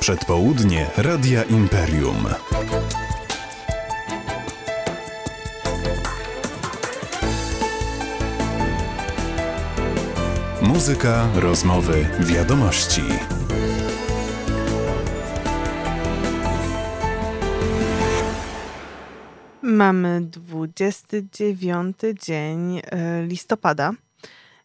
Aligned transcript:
Przedpołudnie 0.00 0.90
Radia 0.96 1.42
Imperium. 1.42 2.26
Muzyka, 10.62 11.28
rozmowy, 11.34 12.06
wiadomości. 12.20 13.02
Mamy 19.62 20.20
29 20.20 21.96
dzień 22.22 22.78
e, 22.78 23.22
listopada. 23.26 23.92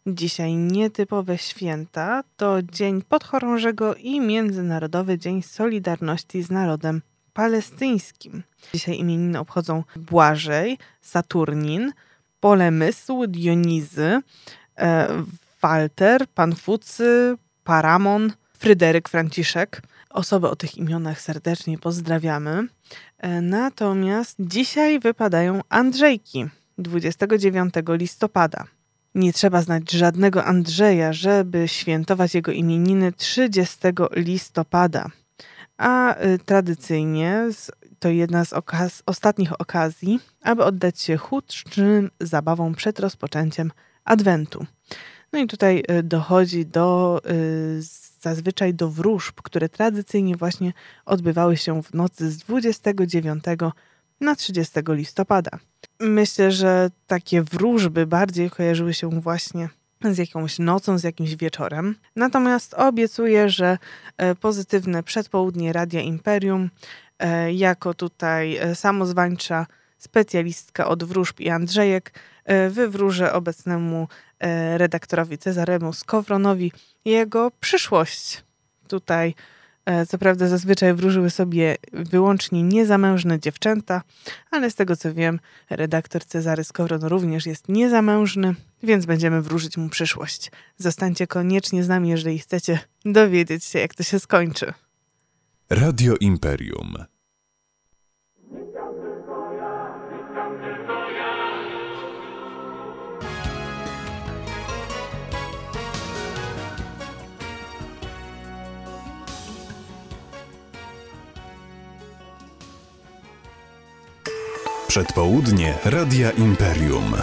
Dzisiaj 0.08 0.56
nietypowe 0.56 1.38
święta 1.38 2.24
to 2.38 2.64
Dzień 2.64 3.02
Podchorążego 3.02 3.96
i 3.96 4.20
Międzynarodowy 4.22 5.18
Dzień 5.18 5.44
Solidarności 5.44 6.44
z 6.44 6.52
Narodem 6.52 7.02
Palestyńskim. 7.34 8.44
Dzisiaj 8.74 8.98
imieniny 8.98 9.40
obchodzą 9.40 9.84
Błażej, 9.96 10.78
Saturnin, 11.02 11.94
Polemysł, 12.40 13.28
Dionizy, 13.28 14.22
e, 14.78 15.08
Walter, 15.62 16.28
Panfucy, 16.28 17.38
Paramon, 17.64 18.34
Fryderyk 18.58 19.10
Franciszek. 19.10 19.82
Osoby 20.10 20.50
o 20.50 20.56
tych 20.56 20.78
imionach 20.78 21.22
serdecznie 21.22 21.78
pozdrawiamy. 21.78 22.68
E, 23.18 23.42
natomiast 23.42 24.36
dzisiaj 24.40 25.00
wypadają 25.00 25.62
Andrzejki 25.70 26.46
29 26.78 27.74
listopada. 27.88 28.75
Nie 29.16 29.34
trzeba 29.34 29.62
znać 29.62 29.92
żadnego 29.92 30.46
Andrzeja, 30.46 31.14
żeby 31.14 31.68
świętować 31.68 32.36
jego 32.36 32.52
imieniny 32.52 33.14
30 33.14 33.78
listopada. 34.16 35.10
A 35.78 36.24
y, 36.26 36.40
tradycyjnie 36.40 37.50
to 38.00 38.10
jedna 38.10 38.46
z 38.46 38.54
okaz 38.54 39.04
ostatnich 39.06 39.62
okazji, 39.62 40.20
aby 40.42 40.64
oddać 40.64 41.02
się 41.02 41.18
chudszym 41.18 42.12
zabawom 42.20 42.76
przed 42.76 43.00
rozpoczęciem 43.00 43.72
Adwentu. 44.06 44.66
No 45.34 45.40
i 45.40 45.48
tutaj 45.48 45.84
y, 45.92 46.04
dochodzi 46.04 46.66
do 46.66 47.22
y, 47.32 47.82
zazwyczaj 48.22 48.74
do 48.74 48.90
wróżb, 48.90 49.42
które 49.44 49.70
tradycyjnie 49.70 50.36
właśnie 50.36 50.74
odbywały 51.06 51.58
się 51.58 51.84
w 51.84 51.94
nocy 51.94 52.32
z 52.32 52.38
29 52.38 53.44
na 54.22 54.36
30 54.36 54.80
listopada. 54.88 55.50
Myślę, 56.00 56.52
że 56.52 56.90
takie 57.08 57.42
wróżby 57.42 58.08
bardziej 58.08 58.50
kojarzyły 58.50 58.94
się 58.94 59.10
właśnie 59.10 59.70
z 60.04 60.18
jakąś 60.18 60.60
nocą, 60.60 60.98
z 60.98 61.04
jakimś 61.04 61.36
wieczorem. 61.36 61.96
Natomiast 62.16 62.74
obiecuję, 62.74 63.50
że 63.50 63.78
e, 64.18 64.36
pozytywne 64.36 65.04
przedpołudnie 65.04 65.74
Radia 65.74 66.02
Imperium, 66.02 66.70
e, 67.20 67.54
jako 67.54 67.94
tutaj 67.94 68.58
e, 68.58 68.76
samozwańcza 68.76 69.68
specjalistka 69.98 70.88
od 70.88 71.04
wróżb 71.04 71.40
i 71.40 71.50
Andrzejek, 71.50 72.14
wywróżę 72.70 73.34
obecnemu 73.34 74.08
redaktorowi 74.78 75.38
Cezaremu 75.38 75.94
Skowronowi 75.94 76.72
jego 77.06 77.52
przyszłość 77.60 78.44
tutaj 78.88 79.36
co 80.08 80.18
prawda 80.18 80.48
zazwyczaj 80.48 80.94
wróżyły 80.94 81.30
sobie 81.30 81.76
wyłącznie 81.94 82.64
niezamężne 82.64 83.40
dziewczęta, 83.40 84.02
ale 84.52 84.72
z 84.72 84.76
tego 84.76 84.96
co 84.96 85.14
wiem, 85.14 85.40
redaktor 85.70 86.26
Cezary 86.26 86.64
Skowron 86.64 87.04
również 87.04 87.46
jest 87.46 87.70
niezamężny, 87.70 88.56
więc 88.84 89.06
będziemy 89.06 89.42
wróżyć 89.42 89.78
mu 89.78 89.90
przyszłość. 89.90 90.52
Zostańcie 90.78 91.28
koniecznie 91.28 91.84
z 91.84 91.88
nami, 91.88 92.10
jeżeli 92.10 92.40
chcecie 92.40 92.80
dowiedzieć 93.06 93.64
się, 93.64 93.80
jak 93.80 93.96
to 93.96 94.04
się 94.04 94.20
skończy. 94.20 94.74
Radio 95.70 96.16
Imperium 96.20 96.96
Przedpołudnie 114.96 115.78
Radia 115.86 116.32
Imperium. 116.32 117.14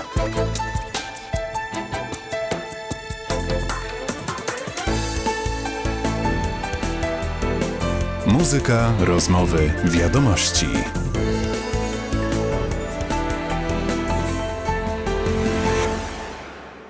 Muzyka, 8.27 8.93
rozmowy, 9.01 9.73
wiadomości. 9.85 10.67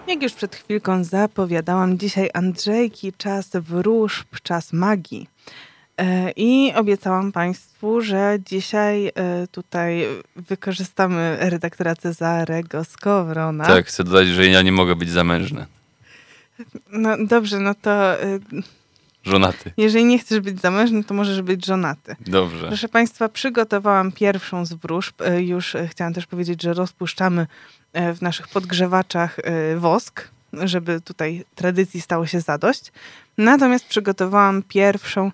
Jak 0.07 0.23
już 0.23 0.33
przed 0.33 0.57
chwilką 0.57 1.05
zapowiadałam, 1.05 1.99
dzisiaj 1.99 2.31
Andrzejki, 2.35 3.13
czas 3.13 3.51
wróżb, 3.53 4.27
czas 4.43 4.73
magii. 4.73 5.27
E, 5.99 6.31
I 6.37 6.73
obiecałam 6.75 7.33
Państwu, 7.33 8.01
że 8.01 8.39
dzisiaj 8.47 9.07
e, 9.07 9.13
tutaj 9.51 10.07
wykorzystamy 10.37 11.37
redaktora 11.41 11.97
Cezarego 11.97 12.85
Skowrona. 12.85 13.67
Tak, 13.67 13.87
chcę 13.87 14.05
dodać, 14.05 14.29
że 14.29 14.47
ja 14.47 14.63
nie 14.63 14.73
mogę 14.73 14.97
być 14.97 15.11
zamężny. 15.11 15.67
No 16.93 17.17
dobrze, 17.27 17.59
no 17.59 17.75
to... 17.75 18.23
E, 18.23 18.39
żonaty. 19.25 19.73
Jeżeli 19.77 20.05
nie 20.05 20.19
chcesz 20.19 20.41
być 20.41 20.61
zamężny, 20.61 21.05
to 21.05 21.15
możesz 21.15 21.43
być 21.43 21.67
żonaty. 21.67 22.17
Dobrze. 22.21 22.67
Proszę 22.67 22.89
Państwa, 22.89 23.29
przygotowałam 23.29 24.13
pierwszą 24.13 24.67
z 24.67 24.73
wróżb. 24.73 25.15
Już 25.39 25.77
chciałam 25.89 26.15
też 26.15 26.27
powiedzieć, 26.27 26.63
że 26.63 26.75
rozpuszczamy 26.75 27.47
w 27.95 28.23
naszych 28.23 28.49
podgrzewaczach 28.49 29.37
wosk, 29.77 30.29
żeby 30.53 31.01
tutaj 31.01 31.45
tradycji 31.55 32.01
stało 32.01 32.27
się 32.27 32.41
zadość. 32.41 32.93
Natomiast 33.39 33.87
przygotowałam 33.87 34.63
pierwszą 34.69 35.31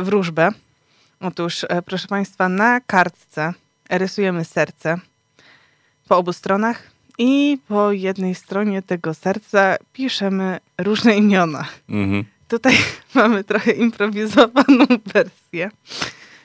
wróżbę. 0.00 0.50
Otóż, 1.20 1.66
e, 1.68 1.82
proszę 1.82 2.08
Państwa, 2.08 2.48
na 2.48 2.80
kartce 2.80 3.52
rysujemy 3.90 4.44
serce 4.44 4.96
po 6.08 6.16
obu 6.16 6.32
stronach 6.32 6.82
i 7.18 7.58
po 7.68 7.92
jednej 7.92 8.34
stronie 8.34 8.82
tego 8.82 9.14
serca 9.14 9.76
piszemy 9.92 10.60
różne 10.78 11.16
imiona. 11.16 11.64
Mhm. 11.88 12.24
Tutaj 12.48 12.76
mamy 13.14 13.44
trochę 13.44 13.72
improwizowaną 13.72 14.86
wersję, 15.14 15.70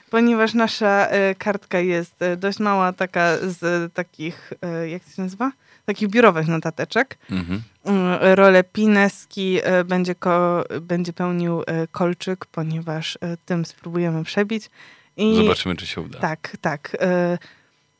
ponieważ 0.09 0.53
nasza 0.53 1.07
e, 1.07 1.35
kartka 1.35 1.79
jest 1.79 2.21
e, 2.21 2.37
dość 2.37 2.59
mała, 2.59 2.93
taka 2.93 3.37
z 3.37 3.93
takich, 3.93 4.53
e, 4.61 4.89
jak 4.89 5.03
to 5.03 5.11
się 5.11 5.21
nazywa? 5.21 5.51
Takich 5.85 6.09
biurowych 6.09 6.47
notateczek. 6.47 7.17
Mhm. 7.31 7.61
Mm, 7.85 8.19
rolę 8.21 8.63
Pineski 8.63 9.59
e, 9.63 9.83
będzie, 9.83 10.15
ko, 10.15 10.63
będzie 10.81 11.13
pełnił 11.13 11.61
e, 11.61 11.87
Kolczyk, 11.87 12.45
ponieważ 12.45 13.17
e, 13.21 13.37
tym 13.45 13.65
spróbujemy 13.65 14.23
przebić. 14.23 14.69
I, 15.17 15.35
Zobaczymy, 15.35 15.75
czy 15.75 15.87
się 15.87 16.01
uda. 16.01 16.19
Tak, 16.19 16.57
tak. 16.61 16.97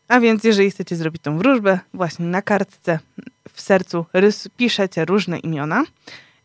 A 0.07 0.19
więc 0.19 0.43
jeżeli 0.43 0.71
chcecie 0.71 0.95
zrobić 0.95 1.21
tą 1.21 1.37
wróżbę, 1.37 1.79
właśnie 1.93 2.25
na 2.25 2.41
kartce 2.41 2.99
w 3.53 3.61
sercu 3.61 4.05
rys, 4.13 4.47
piszecie 4.57 5.05
różne 5.05 5.39
imiona 5.39 5.83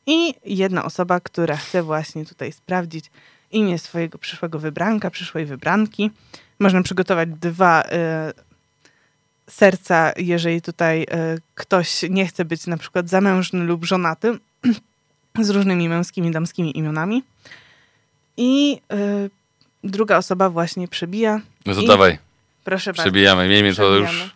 i 0.06 0.34
jedna 0.44 0.84
osoba, 0.84 1.20
która 1.20 1.56
chce 1.56 1.82
właśnie 1.82 2.26
tutaj 2.26 2.52
sprawdzić 2.52 3.10
imię 3.50 3.78
swojego 3.78 4.18
przyszłego 4.18 4.58
wybranka, 4.58 5.10
przyszłej 5.10 5.46
wybranki. 5.46 6.10
Można 6.58 6.82
przygotować 6.82 7.28
dwa 7.28 7.84
serca, 9.50 10.12
jeżeli 10.16 10.62
tutaj 10.62 11.03
e, 11.11 11.37
ktoś 11.55 12.03
nie 12.11 12.27
chce 12.27 12.44
być 12.44 12.66
na 12.66 12.77
przykład 12.77 13.09
zamężny 13.09 13.65
lub 13.65 13.84
żonaty, 13.84 14.38
z 15.47 15.50
różnymi 15.50 15.88
męskimi, 15.88 16.31
damskimi 16.31 16.78
imionami. 16.78 17.22
I 18.37 18.81
e, 18.93 19.29
druga 19.85 20.17
osoba 20.17 20.50
właśnie 20.50 20.88
przebija. 20.88 21.41
No 21.67 21.75
to 21.75 21.81
I... 21.81 21.87
dawaj. 21.87 22.19
Proszę 22.64 22.91
bardzo. 22.91 23.02
Przebijamy. 23.02 23.49
Miejmy 23.49 23.75
to 23.75 23.94
już. 23.94 24.35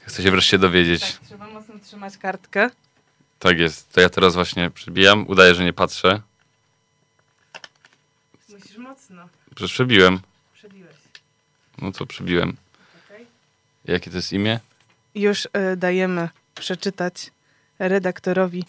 Chcę 0.00 0.22
się 0.22 0.30
wreszcie 0.30 0.58
dowiedzieć. 0.58 1.12
Tak, 1.12 1.26
trzeba 1.26 1.48
mocno 1.48 1.74
trzymać 1.84 2.18
kartkę. 2.18 2.70
Tak 3.38 3.58
jest. 3.58 3.92
To 3.92 4.00
ja 4.00 4.08
teraz 4.08 4.34
właśnie 4.34 4.70
przebijam. 4.70 5.24
Udaję, 5.28 5.54
że 5.54 5.64
nie 5.64 5.72
patrzę. 5.72 6.20
Musisz 8.48 8.78
mocno. 8.78 9.28
Przecież 9.54 9.72
przebiłem. 9.72 10.20
Przebiłeś. 10.54 10.94
No 11.78 11.92
co 11.92 12.06
przebiłem. 12.06 12.56
Jakie 13.84 14.10
to 14.10 14.16
jest 14.16 14.32
imię? 14.32 14.60
Już 15.14 15.44
y, 15.44 15.76
dajemy 15.76 16.28
przeczytać 16.54 17.30
redaktorowi 17.78 18.64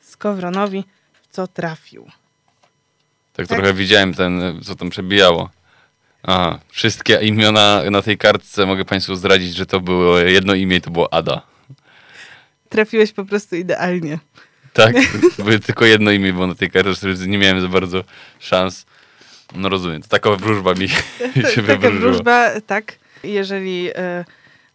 Skowronowi, 0.00 0.84
co 1.30 1.46
trafił. 1.46 2.04
Tak, 3.32 3.46
tak, 3.46 3.58
trochę 3.58 3.74
widziałem 3.74 4.14
ten, 4.14 4.60
co 4.64 4.74
tam 4.74 4.90
przebijało. 4.90 5.50
Aha, 6.22 6.58
wszystkie 6.68 7.18
imiona 7.22 7.82
na 7.90 8.02
tej 8.02 8.18
kartce 8.18 8.66
mogę 8.66 8.84
Państwu 8.84 9.14
zdradzić, 9.16 9.54
że 9.54 9.66
to 9.66 9.80
było 9.80 10.18
jedno 10.18 10.54
imię 10.54 10.76
i 10.76 10.80
to 10.80 10.90
było 10.90 11.12
Ada. 11.14 11.42
Trafiłeś 12.68 13.12
po 13.12 13.24
prostu 13.24 13.56
idealnie. 13.56 14.18
Tak, 14.72 14.96
tylko 15.66 15.84
jedno 15.84 16.10
imię 16.10 16.32
było 16.32 16.46
na 16.46 16.54
tej 16.54 16.70
kartce, 16.70 17.08
nie 17.26 17.38
miałem 17.38 17.60
za 17.60 17.68
bardzo 17.68 18.04
szans. 18.38 18.86
No 19.54 19.68
rozumiem, 19.68 20.02
to 20.02 20.08
taka 20.08 20.30
wróżba 20.30 20.74
mi 20.74 20.88
się 21.54 21.62
Taka 21.62 21.62
wywróżyła. 21.62 22.00
wróżba, 22.12 22.60
tak. 22.66 22.98
Jeżeli 23.24 23.90
e, 23.94 24.24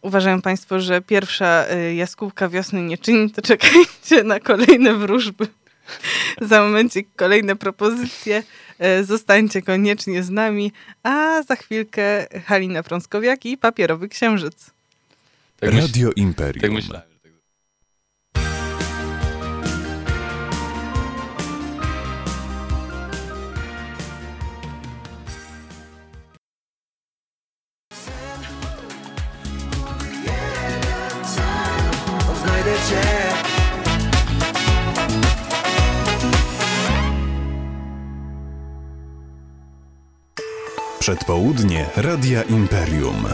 uważają 0.02 0.42
Państwo, 0.42 0.80
że 0.80 1.02
pierwsza 1.02 1.66
e, 1.68 1.96
jaskółka 1.96 2.50
wiosny 2.50 2.82
nie 2.82 2.98
czyni, 2.98 3.32
to 3.32 3.42
czekajcie 3.42 4.24
na 4.24 4.40
kolejne 4.40 4.94
wróżby. 4.94 5.48
Za 6.50 6.62
momencik 6.62 7.08
kolejne 7.16 7.56
propozycje. 7.56 8.44
E, 8.80 9.04
zostańcie 9.04 9.62
koniecznie 9.62 10.24
z 10.24 10.30
nami, 10.30 10.72
a 11.04 11.44
za 11.44 11.56
chwilkę 11.56 12.28
Halina 12.46 12.84
Frąckowiak 12.84 13.46
i 13.46 13.58
Papierowy 13.58 14.10
Księżyc. 14.10 14.72
Tak, 15.60 15.74
myśl, 15.74 15.88
Radio 15.88 16.12
Imperium. 16.16 16.62
tak 16.62 16.72
myślałem. 16.72 17.11
Przedpołudnie 41.02 41.86
Radia 41.96 42.44
Imperium. 42.44 43.26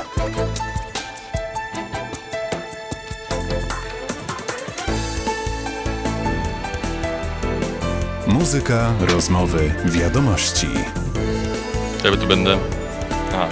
Muzyka, 8.28 8.94
rozmowy, 9.00 9.74
wiadomości. 9.86 10.68
Ja 12.04 12.18
tu 12.18 12.28
będę. 12.28 12.58
A. 13.34 13.48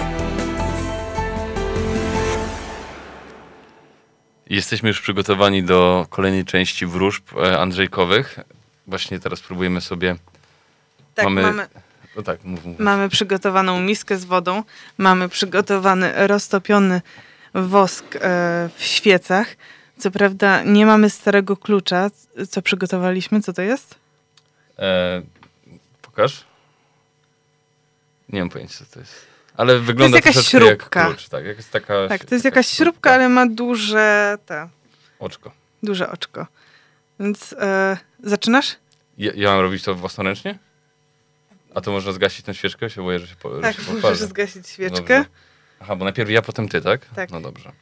Jesteśmy 4.50 4.88
już 4.88 5.00
przygotowani 5.00 5.62
do 5.62 6.06
kolejnej 6.10 6.44
części 6.44 6.86
wróżb 6.86 7.24
e, 7.38 7.58
Andrzejkowych. 7.58 8.38
Właśnie 8.86 9.18
teraz 9.20 9.40
próbujemy 9.40 9.80
sobie. 9.80 10.16
Tak, 11.14 11.24
Mamy- 11.24 11.42
mamy, 11.42 11.68
No 12.16 12.22
tak, 12.22 12.44
mów, 12.44 12.64
mów. 12.64 12.78
mamy 12.78 13.08
przygotowaną 13.08 13.80
miskę 13.80 14.16
z 14.18 14.24
wodą, 14.24 14.62
mamy 14.98 15.28
przygotowany 15.28 16.26
roztopiony 16.26 17.00
wosk 17.54 18.04
e, 18.16 18.20
w 18.76 18.82
świecach. 18.84 19.56
Co 19.98 20.10
prawda 20.10 20.62
nie 20.62 20.86
mamy 20.86 21.10
starego 21.10 21.56
klucza. 21.56 22.10
Co 22.50 22.62
przygotowaliśmy? 22.62 23.40
Co 23.42 23.52
to 23.52 23.62
jest? 23.62 23.94
E, 24.78 25.22
pokaż. 26.02 26.44
Nie 28.28 28.40
mam 28.40 28.48
pojęcia, 28.50 28.74
co 28.78 28.84
to 28.94 29.00
jest. 29.00 29.14
Ale 29.56 29.78
wygląda 29.78 30.16
jakaś 30.18 30.34
troszeczkę 30.34 30.58
jak 30.66 30.78
śrubka. 30.80 31.06
klucz. 31.06 31.28
Tak, 31.28 31.44
jak 31.44 31.56
jest 31.56 31.70
taka, 31.70 31.94
Tak, 32.08 32.24
to 32.24 32.34
jest 32.34 32.44
jakaś 32.44 32.66
śrubka, 32.66 33.12
ale 33.14 33.28
ma 33.28 33.46
duże, 33.46 34.38
te, 34.46 34.68
Oczko. 35.18 35.50
duże 35.82 36.10
oczko. 36.10 36.46
Więc 37.20 37.52
e, 37.58 37.96
zaczynasz? 38.22 38.76
Ja, 39.18 39.32
ja 39.34 39.50
mam 39.50 39.60
robić 39.60 39.82
to 39.82 39.94
własnoręcznie? 39.94 40.58
A 41.76 41.80
to 41.80 41.90
można 41.92 42.12
zgasić 42.12 42.46
tę 42.46 42.54
świeczkę? 42.54 42.90
Się 42.90 43.02
boję, 43.02 43.18
że 43.18 43.26
się, 43.26 43.36
po, 43.36 43.60
Tak, 43.60 43.76
że 43.76 43.84
się 43.84 43.92
możesz 44.02 44.18
zgasić 44.18 44.68
świeczkę. 44.68 45.18
Dobrze. 45.18 45.24
Aha, 45.80 45.96
bo 45.96 46.04
najpierw 46.04 46.30
ja, 46.30 46.42
potem 46.42 46.68
ty, 46.68 46.80
tak? 46.80 47.06
Tak. 47.06 47.30
No 47.30 47.40
dobrze. 47.40 47.72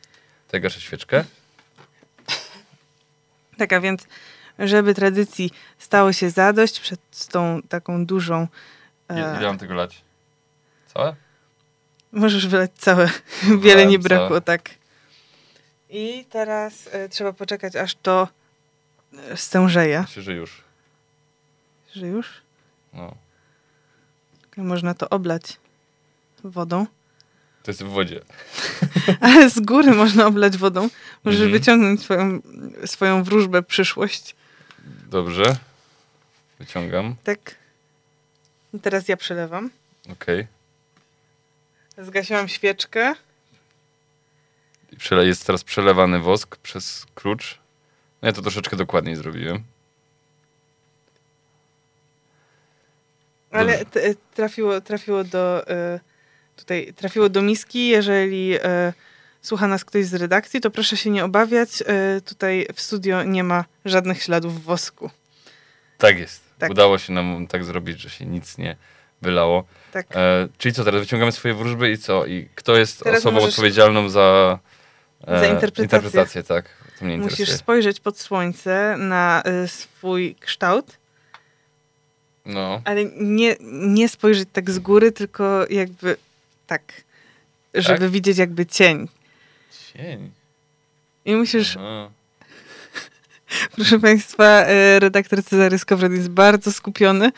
To 0.49 0.56
ja 0.56 0.61
gaszę 0.61 0.81
świeczkę. 0.81 1.25
Tak, 3.58 3.73
a 3.73 3.81
więc, 3.81 4.06
żeby 4.58 4.94
tradycji 4.94 5.50
stało 5.79 6.12
się 6.12 6.31
zadość 6.31 6.81
przed 6.81 7.29
tą 7.32 7.62
taką 7.69 8.06
dużą. 8.06 8.49
Ile, 9.11 9.20
ile 9.20 9.38
E, 9.38 9.43
mam 9.43 9.58
tego 9.58 9.75
lać? 9.75 10.02
Całe? 10.94 11.17
możesz 12.12 12.47
wylać 12.47 12.70
całe. 12.75 13.06
Wiele 13.43 13.58
Wylałem 13.58 13.88
nie 13.88 13.99
brakło, 13.99 14.29
całe. 14.29 14.40
tak. 14.40 14.70
I 15.90 16.26
teraz 16.31 16.88
e, 16.93 17.08
trzeba 17.08 17.32
poczekać, 17.32 17.76
aż 17.76 17.94
to 17.94 18.29
e, 19.31 19.37
stężeje. 19.37 20.00
Myślę, 20.00 20.23
że 20.23 20.32
już. 20.32 20.62
Że 21.94 22.06
już? 22.06 22.29
No. 22.93 23.14
Można 24.56 24.94
to 24.94 25.08
oblać 25.08 25.42
wodą. 26.44 26.86
To 27.62 27.70
jest 27.70 27.82
w 27.82 27.86
wodzie. 27.88 28.20
Ale 29.20 29.50
z 29.50 29.60
góry 29.60 29.92
można 29.92 30.26
oblać 30.26 30.56
wodą. 30.56 30.88
Możesz 31.24 31.40
Mhm. 31.40 31.60
wyciągnąć 31.60 32.02
swoją, 32.02 32.40
swoją 32.86 33.24
wróżbę 33.24 33.62
przyszłość. 33.62 34.36
Dobrze. 35.10 35.56
Wyciągam. 36.58 37.16
Tak. 37.24 37.54
I 38.74 38.80
teraz 38.80 39.08
ja 39.08 39.16
przelewam. 39.16 39.70
Okej. 40.12 40.46
Zgasiłam 41.98 42.48
świeczkę. 42.48 43.14
Jest 45.22 45.46
teraz 45.46 45.64
przelewany 45.64 46.20
wosk 46.20 46.56
przez 46.56 47.06
klucz. 47.14 47.58
No 48.22 48.26
ja 48.28 48.32
to 48.32 48.42
troszeczkę 48.42 48.76
dokładniej 48.76 49.16
zrobiłem. 49.16 49.62
Ale 53.54 53.84
t- 53.84 54.14
trafiło, 54.34 54.80
trafiło 54.80 55.24
do 55.24 55.68
e, 55.68 56.00
tutaj 56.56 56.92
trafiło 56.96 57.28
do 57.28 57.42
miski. 57.42 57.88
Jeżeli 57.88 58.54
e, 58.62 58.92
słucha 59.42 59.68
nas 59.68 59.84
ktoś 59.84 60.04
z 60.06 60.14
redakcji, 60.14 60.60
to 60.60 60.70
proszę 60.70 60.96
się 60.96 61.10
nie 61.10 61.24
obawiać. 61.24 61.82
E, 61.86 62.20
tutaj 62.20 62.66
w 62.74 62.80
studio 62.80 63.22
nie 63.22 63.44
ma 63.44 63.64
żadnych 63.84 64.22
śladów 64.22 64.64
wosku. 64.64 65.10
Tak 65.98 66.18
jest. 66.18 66.42
Tak. 66.58 66.70
Udało 66.70 66.98
się 66.98 67.12
nam 67.12 67.46
tak 67.46 67.64
zrobić, 67.64 68.00
że 68.00 68.10
się 68.10 68.26
nic 68.26 68.58
nie 68.58 68.76
wylało. 69.22 69.64
Tak. 69.92 70.06
E, 70.16 70.48
czyli 70.58 70.74
co, 70.74 70.84
teraz 70.84 71.00
wyciągamy 71.00 71.32
swoje 71.32 71.54
wróżby 71.54 71.90
i 71.90 71.98
co? 71.98 72.26
I 72.26 72.48
kto 72.54 72.76
jest 72.76 73.04
Teraz 73.04 73.18
osobą 73.18 73.34
możesz- 73.40 73.50
odpowiedzialną 73.50 74.08
za, 74.08 74.58
e, 75.26 75.40
Za 75.40 75.46
interpretację. 75.46 76.42
tak. 76.42 76.68
To 76.98 77.04
mnie 77.04 77.18
Musisz 77.18 77.50
spojrzeć 77.50 78.00
pod 78.00 78.18
słońce 78.20 78.96
na 78.98 79.42
e, 79.44 79.68
swój 79.68 80.34
kształt, 80.40 80.98
No. 82.46 82.82
ale 82.85 83.05
nie, 83.17 83.56
nie 83.62 84.08
spojrzeć 84.08 84.49
tak 84.52 84.70
z 84.70 84.79
góry, 84.79 85.12
tylko 85.12 85.67
jakby 85.70 86.17
tak, 86.67 86.82
żeby 87.75 87.99
Tak? 88.00 88.11
widzieć 88.11 88.38
jakby 88.38 88.67
cień. 88.67 89.08
Cień. 89.93 90.31
I 91.25 91.35
musisz, 91.37 91.76
Aha. 91.76 92.11
proszę 93.76 94.00
Państwa, 94.00 94.44
e, 94.44 95.00
redaktor 95.00 95.44
Cezary 95.44 95.79
Skowron 95.79 96.12
jest 96.12 96.29
bardzo 96.29 96.73
skupiony. 96.73 97.32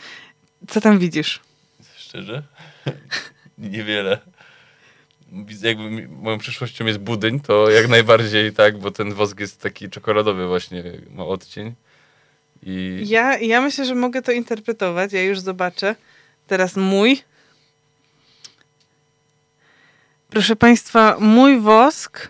Co 0.67 0.81
tam 0.81 0.99
widzisz? 0.99 1.39
Szczerze? 1.97 2.43
Niewiele. 3.57 4.19
Jakby 5.61 6.07
moją 6.07 6.37
przyszłością 6.37 6.85
jest 6.85 6.99
budyń, 6.99 7.39
to 7.39 7.69
jak 7.69 7.87
najbardziej 7.87 8.53
tak, 8.53 8.77
bo 8.77 8.91
ten 8.91 9.13
wosk 9.13 9.39
jest 9.39 9.61
taki 9.61 9.89
czekoladowy 9.89 10.47
właśnie, 10.47 10.83
ma 11.09 11.25
odcień. 11.25 11.73
I 12.63 13.03
Ja, 13.07 13.37
ja 13.37 13.61
myślę, 13.61 13.85
że 13.85 13.95
mogę 13.95 14.21
to 14.21 14.31
interpretować. 14.31 15.13
Ja 15.13 15.23
już 15.23 15.39
zobaczę. 15.39 15.95
Teraz 16.47 16.75
mój. 16.75 17.21
Proszę 20.29 20.55
Państwa, 20.55 21.17
mój 21.19 21.59
wosk 21.59 22.27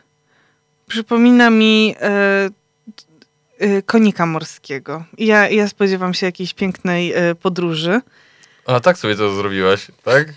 przypomina 0.88 1.50
mi 1.50 1.96
e, 2.02 2.50
e, 3.60 3.82
konika 3.82 4.26
morskiego. 4.26 5.06
Ja, 5.18 5.50
ja 5.50 5.68
spodziewam 5.68 6.14
się 6.14 6.26
jakiejś 6.26 6.54
pięknej 6.54 7.14
e, 7.14 7.36
podróży. 7.36 8.02
A 8.66 8.80
tak 8.80 8.98
sobie 8.98 9.16
to 9.16 9.36
zrobiłaś, 9.36 9.88
tak? 10.04 10.34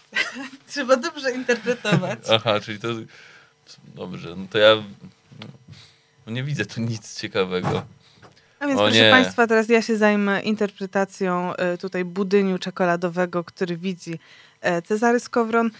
Trzeba 0.68 0.96
dobrze 0.96 1.32
interpretować. 1.32 2.18
Aha, 2.34 2.60
czyli 2.60 2.78
to... 2.78 2.88
Dobrze, 3.94 4.34
no 4.36 4.46
to 4.50 4.58
ja... 4.58 4.74
No 6.26 6.32
nie 6.32 6.44
widzę 6.44 6.66
tu 6.66 6.80
nic 6.80 7.20
ciekawego. 7.20 7.86
A 8.64 8.66
więc 8.66 8.80
O 8.80 8.82
proszę 8.82 9.02
nie. 9.02 9.10
Państwa, 9.10 9.46
teraz 9.46 9.68
ja 9.68 9.82
się 9.82 9.96
zajmę 9.96 10.40
interpretacją 10.40 11.56
e, 11.56 11.78
tutaj 11.78 12.04
budyniu 12.04 12.58
czekoladowego, 12.58 13.44
który 13.44 13.76
widzi 13.76 14.18
e, 14.60 14.82
Cezary 14.82 15.20
Skowron. 15.20 15.70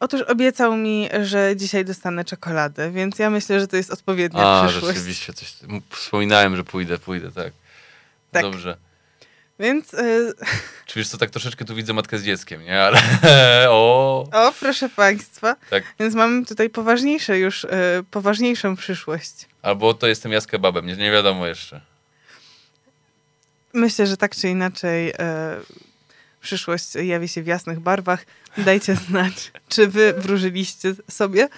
Otóż 0.00 0.22
obiecał 0.22 0.76
mi, 0.76 1.08
że 1.22 1.56
dzisiaj 1.56 1.84
dostanę 1.84 2.24
czekoladę, 2.24 2.90
więc 2.90 3.18
ja 3.18 3.30
myślę, 3.30 3.60
że 3.60 3.66
to 3.66 3.76
jest 3.76 3.90
odpowiednia 3.90 4.40
A, 4.40 4.68
przyszłość. 4.68 4.96
rzeczywiście, 4.96 5.32
coś... 5.32 5.54
Wspominałem, 5.90 6.56
że 6.56 6.64
pójdę, 6.64 6.98
pójdę, 6.98 7.30
tak. 7.32 7.52
Tak. 8.32 8.42
Dobrze. 8.42 8.76
Więc 9.58 9.94
e, 9.94 10.32
Czy 10.86 10.98
wiesz 10.98 11.08
co, 11.08 11.18
tak 11.18 11.30
troszeczkę 11.30 11.64
tu 11.64 11.74
widzę 11.74 11.92
matkę 11.92 12.18
z 12.18 12.24
dzieckiem, 12.24 12.62
nie? 12.62 12.82
Ale... 12.82 13.00
o, 13.68 14.26
o, 14.32 14.52
proszę 14.60 14.88
Państwa, 14.88 15.56
tak. 15.70 15.84
więc 16.00 16.14
mamy 16.14 16.46
tutaj 16.46 16.70
poważniejsze 16.70 17.38
już, 17.38 17.64
e, 17.64 18.02
poważniejszą 18.10 18.76
przyszłość. 18.76 19.48
Albo 19.62 19.94
to 19.94 20.06
jestem 20.06 20.32
ja 20.32 20.40
z 20.40 20.46
kebabem, 20.46 20.86
nie, 20.86 20.96
nie 20.96 21.10
wiadomo 21.10 21.46
jeszcze. 21.46 21.89
Myślę, 23.72 24.06
że 24.06 24.16
tak 24.16 24.36
czy 24.36 24.48
inaczej 24.48 25.12
e, 25.18 25.56
przyszłość 26.40 26.94
jawi 26.94 27.28
się 27.28 27.42
w 27.42 27.46
jasnych 27.46 27.80
barwach. 27.80 28.26
Dajcie 28.58 28.94
znać, 28.94 29.52
czy 29.68 29.86
wy 29.86 30.12
wróżyliście 30.12 30.94
sobie 31.10 31.48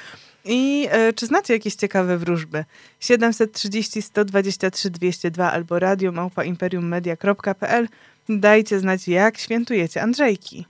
i 0.45 0.89
e, 0.91 1.13
czy 1.13 1.27
znacie 1.27 1.53
jakieś 1.55 1.75
ciekawe 1.75 2.19
wróżby. 2.19 2.65
730 3.01 4.03
123 4.03 4.91
202 4.91 5.53
albo 5.53 5.79
radio 5.79 6.13
małpa 6.13 6.45
imperiummedia.pl 6.45 7.89
Dajcie 8.29 8.81
znać, 8.81 9.09
jak 9.09 9.39
świętujecie 9.39 10.03
Andrzejki. 10.03 10.67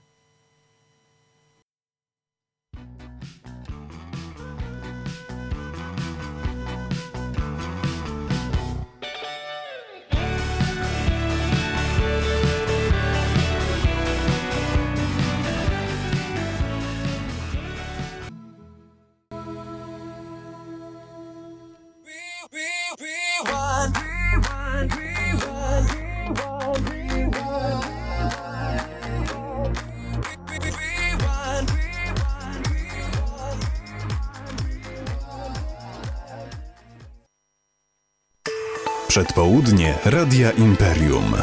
Przedpołudnie 39.13 39.95
Radia 40.05 40.51
Imperium. 40.51 41.33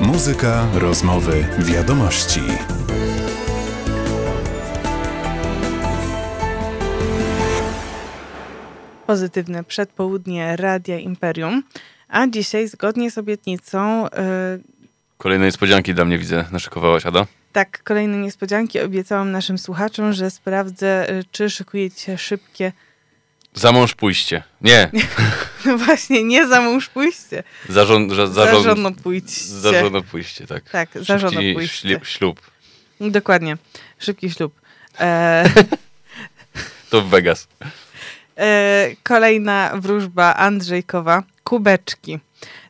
Muzyka, 0.00 0.66
rozmowy, 0.74 1.46
wiadomości. 1.58 2.40
Pozytywne 9.06 9.64
przedpołudnie 9.64 10.56
Radia 10.56 10.98
Imperium. 10.98 11.62
A 12.08 12.26
dzisiaj, 12.26 12.68
zgodnie 12.68 13.10
z 13.10 13.18
obietnicą, 13.18 14.10
e, 14.10 14.58
Kolejne 15.18 15.44
niespodzianki 15.44 15.94
dla 15.94 16.04
mnie 16.04 16.18
widzę, 16.18 16.44
naszykowałaś, 16.52 17.06
Ada? 17.06 17.26
Tak, 17.54 17.82
kolejne 17.84 18.16
niespodzianki 18.18 18.80
obiecałam 18.80 19.30
naszym 19.30 19.58
słuchaczom, 19.58 20.12
że 20.12 20.30
sprawdzę, 20.30 21.08
e, 21.08 21.22
czy 21.32 21.50
szykujecie 21.50 22.18
szybkie. 22.18 22.72
Za 23.54 23.72
mąż 23.72 23.94
pójście. 23.94 24.42
Nie, 24.60 24.90
No 25.66 25.78
właśnie, 25.78 26.24
nie 26.24 26.46
za 26.48 26.60
mąż 26.60 26.88
pójście. 26.88 27.42
za, 27.68 27.84
żon, 27.84 28.10
za, 28.10 28.26
za, 28.26 28.44
Za 28.46 28.60
żono 28.62 28.92
pójście. 28.92 29.44
za 29.44 29.80
żono 29.80 30.02
pójście, 30.02 30.46
tak. 30.46 30.70
Tak, 30.70 30.88
za 31.00 31.18
żono 31.18 31.40
pójście. 31.54 31.88
ślub, 31.88 32.06
ślub. 32.06 32.40
Dokładnie. 33.00 33.56
Szybki 33.98 34.30
ślub. 34.30 34.60
E, 35.00 35.44
To 36.90 37.02
w 37.02 37.08
Vegas. 37.08 37.48
e, 38.38 38.86
kolejna 39.02 39.70
wróżba 39.74 40.34
Andrzejkowa. 40.36 41.22
Kubeczki. 41.44 42.18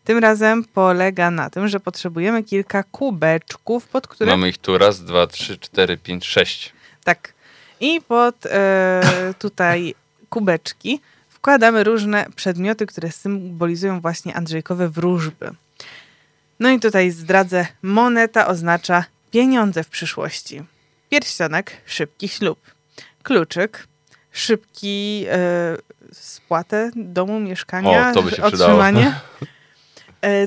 Tym 0.04 0.18
razem 0.18 0.64
polega 0.64 1.30
na 1.30 1.50
tym, 1.50 1.68
że 1.68 1.80
potrzebujemy 1.80 2.42
kilka 2.42 2.82
kubeczków, 2.82 3.87
pod 3.88 4.08
które 4.08 4.30
Mamy 4.30 4.49
ich 4.49 4.58
tu 4.58 4.78
raz, 4.78 5.04
dwa, 5.04 5.26
trzy, 5.26 5.58
cztery, 5.58 5.96
pięć, 5.99 6.26
sześć. 6.26 6.73
Tak. 7.04 7.32
I 7.80 8.00
pod 8.08 8.46
e, 8.46 9.34
tutaj 9.38 9.94
kubeczki 10.28 11.00
wkładamy 11.28 11.84
różne 11.84 12.26
przedmioty, 12.37 12.87
które 12.87 13.12
symbolizują 13.12 14.00
właśnie 14.00 14.34
Andrzejkowe 14.34 14.88
wróżby. 14.88 15.50
No 16.61 16.70
i 16.70 16.80
tutaj 16.80 17.11
zdradzę, 17.11 17.66
moneta 17.82 18.46
oznacza 18.46 19.04
pieniądze 19.30 19.84
w 19.84 19.88
przyszłości. 19.88 20.62
Pierścionek, 21.11 21.73
szybki 21.87 22.28
ślub. 22.28 22.61
Kluczyk, 23.23 23.87
szybki 24.32 25.25
e, 25.28 25.76
spłatę 26.12 26.90
domu, 26.96 27.40
mieszkania, 27.40 28.11
O, 28.11 28.14
to 28.14 28.23
by 28.23 28.30
się 28.30 28.42
przydało. 28.42 28.52
otrzymanie. 28.52 29.06
E, 29.42 29.46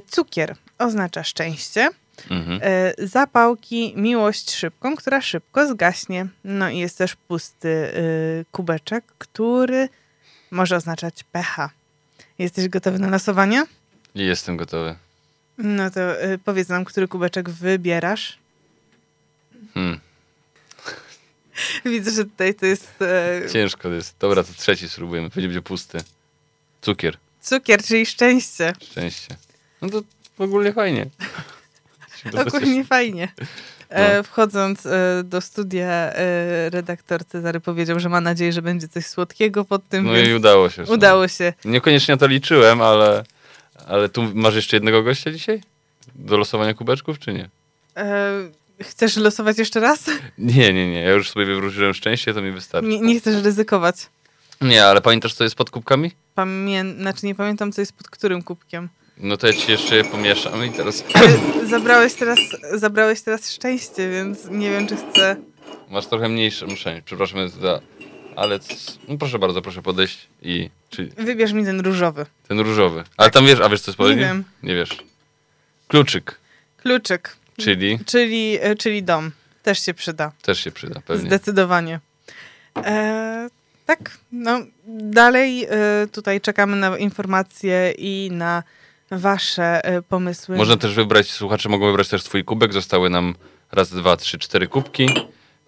cukier 0.10 0.55
oznacza 0.77 1.24
szczęście. 1.24 1.89
Mhm. 2.29 2.60
E, 2.63 2.93
zapałki, 3.07 3.93
miłość 3.96 4.51
szybką, 4.55 4.96
która 4.96 5.22
szybko 5.22 5.67
zgaśnie. 5.67 6.27
No 6.43 6.69
i 6.69 6.77
jest 6.77 6.98
też 6.98 7.15
pusty 7.15 7.67
y, 7.67 8.46
kubeczek, 8.51 9.03
który 9.17 9.89
może 10.51 10.75
oznaczać 10.75 11.24
pecha. 11.24 11.69
Jesteś 12.39 12.67
gotowy 12.67 13.00
na 13.00 13.10
losowanie? 13.10 13.63
Jestem 14.15 14.57
gotowy. 14.57 14.96
No 15.57 15.91
to 15.91 16.24
y, 16.24 16.38
powiedz 16.38 16.69
nam, 16.69 16.86
który 16.86 17.07
kubeczek 17.07 17.50
wybierasz. 17.50 18.38
Hmm. 19.74 20.00
Widzę, 21.86 22.12
że 22.12 22.24
tutaj 22.24 22.55
to 22.55 22.65
jest 22.65 23.01
e, 23.01 23.41
Ciężko 23.53 23.89
jest. 23.89 24.15
Dobra, 24.19 24.43
to 24.43 24.53
trzeci 24.53 24.89
spróbujemy. 24.89 25.29
Będzie 25.29 25.48
będzie 25.48 25.62
pusty. 25.62 25.98
Cukier. 26.81 27.17
cukier, 27.41 27.84
czyli 27.84 28.05
szczęście. 28.05 28.74
Szczęście. 28.91 29.47
No 29.81 29.89
to 29.89 30.01
ogólnie 30.43 30.74
fajnie. 30.74 31.05
Ogólnie 32.48 32.86
fajnie. 32.86 33.27
No. 33.91 34.24
wchodząc 34.24 34.86
e, 34.86 35.24
do 35.24 35.41
studia, 35.41 35.88
e, 35.88 36.69
redaktor 36.69 37.25
Cezary 37.25 37.60
powiedział, 37.60 38.00
że 38.00 38.10
ma 38.10 38.22
nadzieję, 38.22 38.53
że 38.53 38.62
będzie 38.62 38.88
coś 38.88 39.05
słodkiego 39.05 39.65
pod 39.65 39.89
tym, 39.89 40.05
No 40.05 40.17
i 40.17 40.34
udało 40.34 40.69
się. 40.69 40.84
udało 40.84 41.27
się. 41.27 41.53
Niekoniecznie 41.65 42.17
to 42.17 42.27
liczyłem, 42.27 42.81
ale, 42.81 43.24
ale 43.88 44.10
tu 44.10 44.31
masz 44.34 44.55
jeszcze 44.55 44.75
jednego 44.75 45.03
gościa 45.03 45.31
dzisiaj? 45.31 45.62
Do 46.15 46.38
losowania 46.38 46.74
kubeczków, 46.74 47.19
czy 47.19 47.34
nie? 47.34 47.50
E, 47.98 48.31
chcesz 48.81 49.17
losować 49.17 49.57
jeszcze 49.57 49.79
raz? 49.79 50.05
Nie, 50.38 50.74
nie, 50.74 50.91
nie. 50.91 51.01
Ja 51.01 51.12
już 51.12 51.31
sobie 51.31 51.46
wywróciłem 51.46 51.93
szczęście, 51.93 52.34
to 52.34 52.41
mi 52.41 52.51
wystarczy. 52.51 52.89
Nie, 52.89 53.00
nie 53.00 53.19
chcesz 53.19 53.43
ryzykować. 53.43 53.96
Nie, 54.62 54.86
ale 54.86 55.01
pamiętasz, 55.01 55.34
co 55.34 55.43
jest 55.43 55.55
pod 55.55 55.69
kubkami? 55.69 56.12
Pamię... 56.36 56.84
Znaczy 57.00 57.25
nie 57.25 57.36
pamiętam, 57.36 57.72
co 57.72 57.81
jest 57.81 57.93
pod 57.93 58.10
którym 58.10 58.43
kubkiem. 58.43 58.89
No 59.20 59.38
to 59.38 59.48
ja 59.48 59.54
ci 59.54 59.72
jeszcze 59.72 59.96
je 59.96 60.04
pomieszam 60.04 60.66
i 60.66 60.72
teraz 60.72 61.04
zabrałeś 61.70 62.14
teraz, 62.14 62.40
zabrałeś 62.74 63.22
teraz 63.22 63.52
szczęście, 63.52 64.10
więc 64.10 64.46
nie 64.50 64.72
wiem, 64.72 64.88
czy 64.88 64.96
chcę... 64.96 65.36
masz 65.90 66.08
trochę 66.08 66.30
mniejsze 66.30 66.66
muszenie. 66.66 67.02
Przepraszam 67.06 67.50
za... 67.50 67.82
Ale 68.36 68.60
no 69.08 69.18
proszę 69.18 69.40
bardzo, 69.40 69.62
proszę 69.62 69.82
podejść 69.82 70.28
i... 70.42 70.70
Czy 70.90 71.10
Wybierz 71.18 71.54
mi 71.54 71.66
ten 71.66 71.80
różowy. 71.80 72.26
ten 72.48 72.60
różowy. 72.60 73.04
Ale 73.18 73.32
tam 73.32 73.46
wiesz, 73.46 73.60
a 73.60 73.70
wiesz 73.70 73.82
co 73.82 73.92
jest 73.92 74.00
Nie 74.00 74.16
wiem. 74.16 74.44
Nie 74.64 74.76
wiesz. 74.76 74.98
Kluczyk, 75.88 76.40
Kluczyk, 76.78 77.36
czyli 77.58 78.00
czyli, 78.06 78.58
e, 78.62 78.76
czyli 78.76 79.04
dom. 79.04 79.32
Też 79.64 79.86
się 79.86 79.94
przyda. 79.94 80.32
też 80.42 80.64
się 80.64 80.72
przyda 80.72 81.02
pewnie. 81.06 81.28
Zdecydowanie. 81.28 82.00
E, 82.78 83.50
tak, 83.86 84.18
no 84.32 84.60
dalej 84.88 85.66
e, 85.70 86.08
tutaj 86.12 86.42
czekamy 86.42 86.76
na 86.76 86.98
informacje 86.98 87.94
i 87.98 88.30
na 88.32 88.64
wasze 89.12 89.86
e, 89.86 90.02
pomysły. 90.02 90.58
Można 90.58 90.78
też 90.78 90.94
wybrać, 90.94 91.32
słuchacze 91.32 91.70
mogą 91.70 91.86
wybrać 91.86 92.08
też 92.08 92.24
swój 92.24 92.44
kubek. 92.44 92.74
Zostały 92.74 93.10
nam 93.10 93.36
raz, 93.72 93.90
dwa, 93.90 94.18
trzy, 94.18 94.40
cztery 94.40 94.68
kubki. 94.68 95.10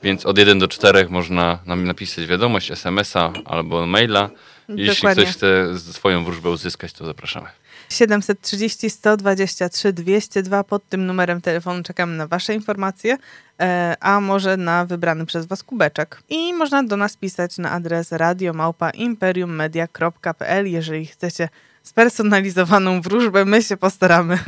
Więc 0.03 0.25
od 0.25 0.37
1 0.37 0.59
do 0.59 0.67
4 0.67 1.07
można 1.09 1.59
nam 1.65 1.85
napisać 1.85 2.25
wiadomość, 2.25 2.71
SMS-a 2.71 3.33
albo 3.45 3.85
maila. 3.85 4.29
Jeśli 4.69 4.95
Dokładnie. 4.95 5.23
ktoś 5.23 5.35
chce 5.35 5.79
swoją 5.79 6.23
wróżbę 6.23 6.49
uzyskać, 6.49 6.93
to 6.93 7.05
zapraszamy. 7.05 7.47
730 7.89 8.89
123 8.89 9.93
202 9.93 10.63
pod 10.63 10.89
tym 10.89 11.05
numerem 11.05 11.41
telefonu 11.41 11.83
czekamy 11.83 12.17
na 12.17 12.27
Wasze 12.27 12.53
informacje, 12.53 13.17
e, 13.59 13.95
a 13.99 14.19
może 14.19 14.57
na 14.57 14.85
wybrany 14.85 15.25
przez 15.25 15.45
Was 15.45 15.63
kubeczek. 15.63 16.21
I 16.29 16.53
można 16.53 16.83
do 16.83 16.97
nas 16.97 17.17
pisać 17.17 17.57
na 17.57 17.71
adres 17.71 18.11
radiomałpa.imperiummedia.pl 18.11 20.67
jeżeli 20.67 21.05
chcecie 21.05 21.49
spersonalizowaną 21.83 23.01
wróżbę, 23.01 23.45
my 23.45 23.63
się 23.63 23.77
postaramy. 23.77 24.39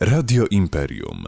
Radio 0.00 0.46
Imperium. 0.50 1.24